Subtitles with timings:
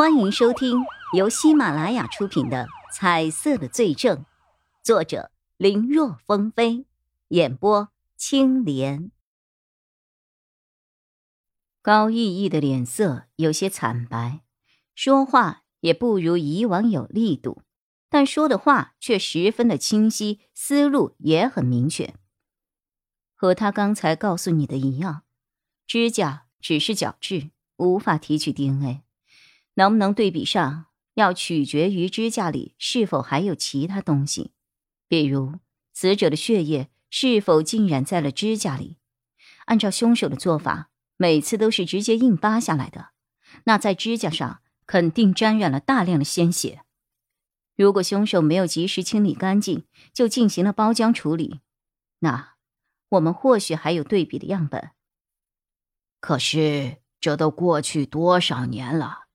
[0.00, 4.16] 欢迎收听由喜马拉雅出品的《彩色的罪证》，
[4.82, 6.86] 作者林若风飞，
[7.28, 9.10] 演播青莲。
[11.82, 14.40] 高逸逸的脸色有些惨白，
[14.94, 17.60] 说话也不如以往有力度，
[18.08, 22.14] 但说的话却十分的清晰，思路也很明确。
[23.34, 25.24] 和他刚才告诉你的一样，
[25.86, 29.02] 指甲只是角质，无法提取 DNA。
[29.80, 34.52] 能不能对比上，要取决于指甲里是否还有其他东西，
[35.08, 35.54] 比如
[35.94, 38.98] 死者的血液是否浸染在了指甲里。
[39.64, 43.12] 按照凶手的做法，每次都是直接硬扒下来的，
[43.64, 46.82] 那在指甲上肯定沾染了大量的鲜血。
[47.74, 51.60] 如果凶手没有及时清理干净，就进行了包浆处理，
[52.18, 52.56] 那
[53.08, 54.90] 我们或许还有对比的样本。
[56.20, 59.29] 可是这都过去多少年了？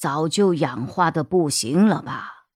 [0.00, 2.46] 早就氧化的不行了吧？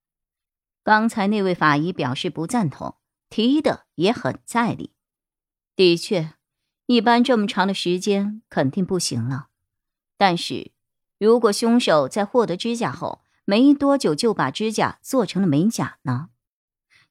[0.83, 2.95] 刚才那位法医表示不赞同，
[3.29, 4.95] 提的也很在理。
[5.75, 6.33] 的确，
[6.87, 9.49] 一般这么长的时间肯定不行了。
[10.17, 10.71] 但是，
[11.19, 16.29] 如果凶手在获得指甲后没多久就把指甲做成了美甲呢？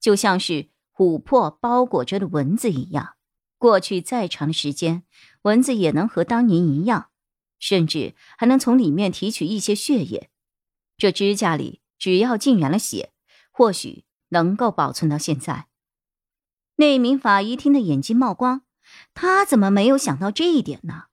[0.00, 3.14] 就像是琥珀包裹着的蚊子一样，
[3.56, 5.04] 过去再长的时间，
[5.42, 7.10] 蚊子也能和当年一样。
[7.64, 10.28] 甚至还能从里面提取一些血液，
[10.98, 13.14] 这指甲里只要浸染了血，
[13.50, 15.68] 或许能够保存到现在。
[16.76, 18.66] 那名法医听得眼睛冒光，
[19.14, 21.04] 他怎么没有想到这一点呢？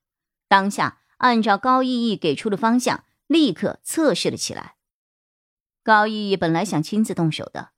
[0.50, 4.76] 当下按照高逸逸给出的方向，立刻测试了起来。
[5.84, 7.70] 高逸逸本来想亲自动手的，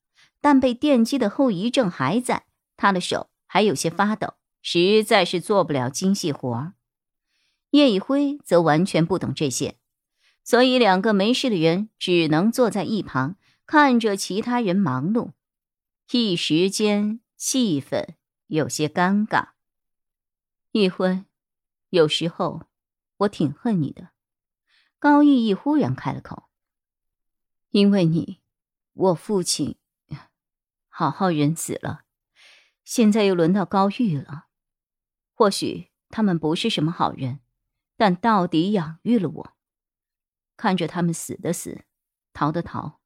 [0.41, 6.73] 但被电击的后遗症还在，他的手还有些发抖，实在是做不了精细活儿。
[7.73, 9.79] 叶一辉则完全不懂这些，
[10.43, 15.31] 所以两个没事的人只能坐在一旁看着其他人忙碌，
[16.11, 18.09] 一时间气氛
[18.45, 19.53] 有些尴尬。
[20.71, 21.25] 一辉，
[21.89, 22.67] 有时候
[23.17, 24.09] 我挺恨你的。
[24.99, 26.43] 高逸逸忽然开了口
[27.71, 28.39] ：“因为你，
[28.93, 29.77] 我父亲，
[30.89, 32.03] 好好人死了，
[32.83, 34.45] 现在又轮到高玉了。
[35.33, 37.39] 或许他们不是什么好人。”
[38.03, 39.55] 但到底养育了我，
[40.57, 41.85] 看着他们死的死，
[42.33, 42.99] 逃的逃，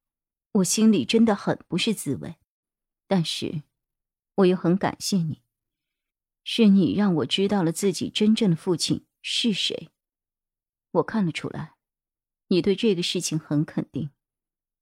[0.50, 2.34] 我心里真的很不是滋味。
[3.06, 3.62] 但是，
[4.34, 5.44] 我又很感谢你，
[6.42, 9.92] 是你让我知道了自己真正的父亲是谁。
[10.90, 11.76] 我看得出来，
[12.48, 14.10] 你对这个事情很肯定，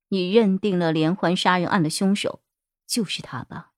[0.09, 2.43] 你认定了连环杀人案的凶手
[2.87, 3.75] 就是他吧？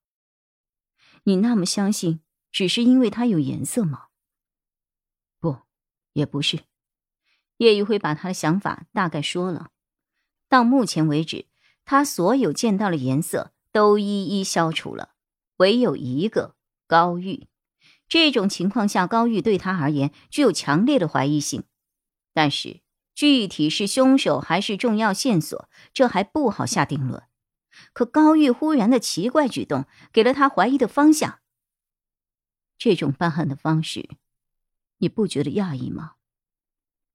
[1.24, 2.20] 你那么相信，
[2.52, 4.07] 只是因为他有颜色吗？
[6.18, 6.64] 也不是，
[7.58, 9.70] 叶玉辉把他的想法大概说了。
[10.48, 11.46] 到目前为止，
[11.84, 15.10] 他所有见到的颜色都一一消除了，
[15.58, 16.56] 唯有一个
[16.88, 17.46] 高玉。
[18.08, 21.62] 这种情况下，高玉对他而言具有强烈的怀疑性。
[22.32, 22.80] 但是
[23.14, 27.22] 具体是凶手还是重要线索，这还不好下定论。
[27.92, 31.38] 可高玉忽然的奇怪举动，给了他怀疑的方向。
[32.76, 34.08] 这种办案的方式。
[34.98, 36.16] 你不觉得讶异吗？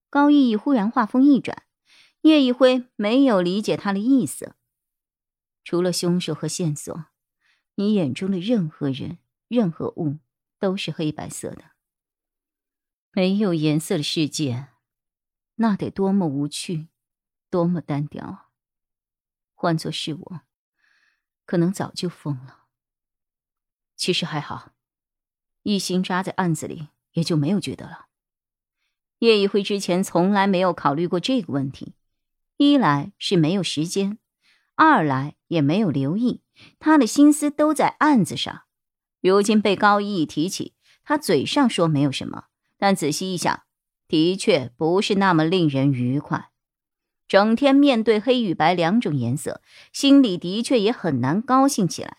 [0.09, 1.63] 高逸逸忽然话锋一转，
[2.21, 4.55] 叶一辉没有理解他的意思。
[5.63, 7.05] 除了凶手和线索，
[7.75, 9.17] 你眼中的任何人、
[9.47, 10.19] 任何物
[10.59, 11.71] 都是黑白色的，
[13.11, 14.67] 没有颜色的世界，
[15.55, 16.89] 那得多么无趣，
[17.49, 18.51] 多么单调！
[19.55, 20.41] 换作是我，
[21.45, 22.65] 可能早就疯了。
[23.95, 24.73] 其实还好，
[25.63, 26.89] 一心扎在案子里。
[27.13, 28.07] 也就没有觉得了。
[29.19, 31.93] 叶一辉之前从来没有考虑过这个问题，
[32.57, 34.17] 一来是没有时间，
[34.75, 36.41] 二来也没有留意，
[36.77, 38.63] 他的心思都在案子上。
[39.21, 40.73] 如今被高一一提起，
[41.05, 42.45] 他嘴上说没有什么，
[42.77, 43.63] 但仔细一想，
[44.07, 46.49] 的确不是那么令人愉快。
[47.25, 49.61] 整天面对黑与白两种颜色，
[49.93, 52.17] 心里的确也很难高兴起来。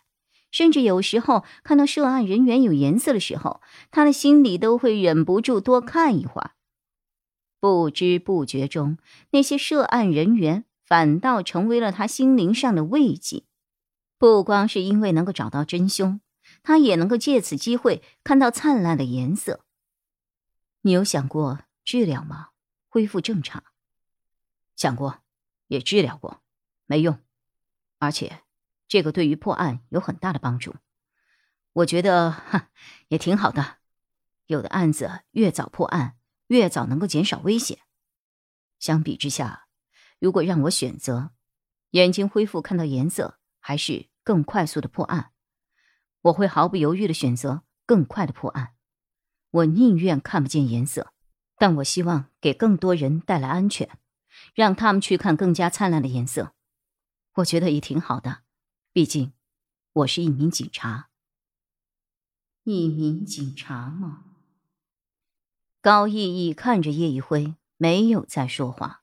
[0.55, 3.61] 甚至有时候看到涉案人员有颜色的时候，
[3.91, 6.53] 他的心里都会忍不住多看一会儿。
[7.59, 8.97] 不知不觉中，
[9.31, 13.43] 那些涉案人员反倒成为了他心灵上的慰藉。
[14.17, 16.21] 不光是因为能够找到真凶，
[16.63, 19.65] 他也能够借此机会看到灿烂的颜色。
[20.83, 22.51] 你有想过治疗吗？
[22.89, 23.65] 恢复正常？
[24.77, 25.19] 想过，
[25.67, 26.43] 也治疗过，
[26.87, 27.19] 没用，
[27.99, 28.44] 而且。
[28.89, 30.77] 这个对于破案有很大的帮助，
[31.73, 32.71] 我觉得哈
[33.09, 33.79] 也挺好的。
[34.47, 36.17] 有的案子越早破案，
[36.49, 37.79] 越早能够减少危险。
[38.79, 39.67] 相比之下，
[40.19, 41.31] 如果让我选择，
[41.91, 45.31] 眼睛恢复看到颜色，还是更快速的破案，
[46.23, 48.75] 我会毫不犹豫的选择更快的破案。
[49.51, 51.13] 我宁愿看不见颜色，
[51.57, 53.89] 但我希望给更多人带来安全，
[54.55, 56.53] 让他们去看更加灿烂的颜色。
[57.37, 58.44] 我觉得也挺好的，
[58.95, 59.33] 毕竟
[59.93, 61.09] 我是一名警察。
[62.63, 64.23] 一名警察吗？
[65.81, 69.03] 高逸逸看着叶一辉，没有再说话。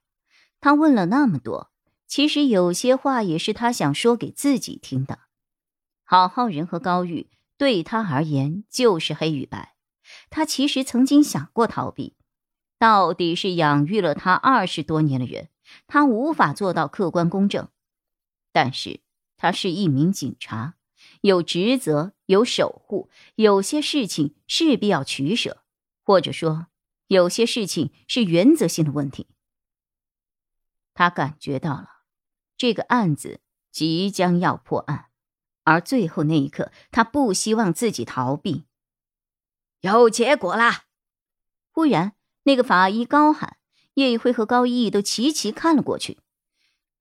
[0.61, 1.73] 他问了那么多，
[2.07, 5.19] 其实有些话也是他想说给自己听的。
[6.05, 9.75] 郝浩仁和高玉对他而言就是黑与白。
[10.29, 12.15] 他其实曾经想过逃避，
[12.79, 15.49] 到底是养育了他二十多年的人，
[15.85, 17.67] 他无法做到客观公正。
[18.53, 19.01] 但是
[19.41, 20.75] 他是一名警察，
[21.21, 25.63] 有职责，有守护，有些事情势必要取舍，
[26.03, 26.67] 或者说。
[27.07, 29.27] 有些事情是原则性的问题。
[30.93, 32.03] 他感觉到了，
[32.55, 35.07] 这个案子即将要破案，
[35.65, 38.63] 而最后那一刻，他不希望自己逃避。
[39.81, 40.85] 有结果啦！
[41.73, 43.57] 忽然，那个法医高喊，
[43.95, 46.20] 叶一辉和高一都齐齐看了过去，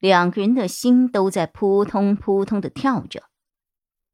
[0.01, 3.25] 两个人的心都在扑通扑通的跳着。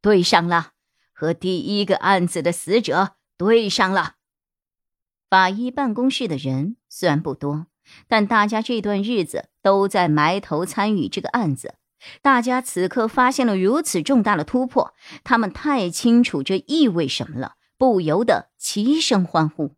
[0.03, 0.73] 对上了，
[1.13, 4.17] 和第一个案子的死者对上了。
[5.31, 7.67] 法医办公室的人虽然不多，
[8.07, 11.77] 但大家这段日子都在埋头参与这个案子。
[12.23, 14.95] 大家此刻发现了如此重大的突破，
[15.25, 19.75] 他们太清楚这意味什么了，不由得齐声欢呼。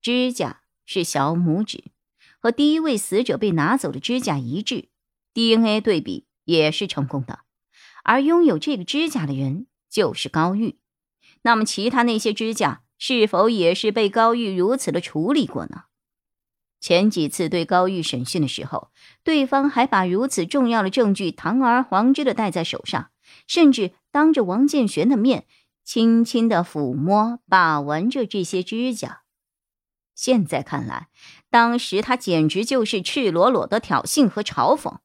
[0.00, 1.84] 指甲是小拇指，
[2.38, 4.90] 和第一位死者被拿走的指甲一致
[5.34, 7.40] ，DNA 对比也是成功的，
[8.02, 10.78] 而拥有这个指甲的人就是高玉。
[11.42, 12.80] 那么，其他那些指甲？
[12.96, 15.84] 是否也是被高玉如此的处理过呢？
[16.80, 18.90] 前几次对高玉审讯的时候，
[19.22, 23.10] 对方还把如此重要的证据堂而皇之的戴在手上，
[23.46, 25.46] 甚至当着王建玄的面，
[25.82, 29.22] 轻轻的抚摸、把玩着这些指甲。
[30.14, 31.08] 现在看来，
[31.50, 34.98] 当时他简直就是赤裸裸的挑衅和嘲讽。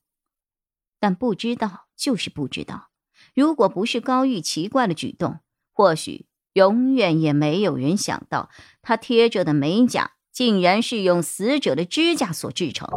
[0.99, 2.89] 但不知道就是不知道，
[3.33, 5.39] 如果不是高玉奇怪的举动，
[5.73, 6.27] 或许……
[6.53, 8.49] 永远也没有人想到，
[8.81, 12.89] 他贴着的美甲竟然是用死者的指甲所制成。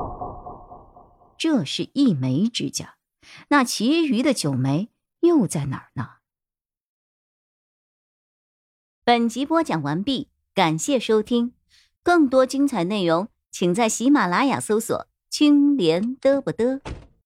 [1.37, 2.96] 这是一枚指甲，
[3.50, 4.88] 那其余的九枚
[5.20, 6.08] 又在哪儿呢？
[9.04, 11.52] 本集播讲完毕，感谢收听，
[12.02, 16.81] 更多精彩内容，请在喜马拉雅搜索“青莲嘚不嘚”。